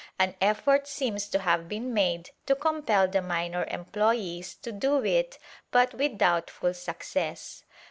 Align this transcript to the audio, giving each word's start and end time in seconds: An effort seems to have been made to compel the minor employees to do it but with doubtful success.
An 0.17 0.35
effort 0.41 0.87
seems 0.87 1.27
to 1.27 1.37
have 1.37 1.69
been 1.69 1.93
made 1.93 2.31
to 2.47 2.55
compel 2.55 3.07
the 3.07 3.21
minor 3.21 3.65
employees 3.69 4.55
to 4.55 4.71
do 4.71 5.05
it 5.05 5.37
but 5.69 5.93
with 5.93 6.17
doubtful 6.17 6.73
success. 6.73 7.61